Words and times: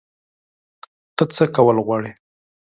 ته 1.15 1.23
څه 1.35 1.45
کول 1.55 1.77
غواړې؟ 1.85 2.11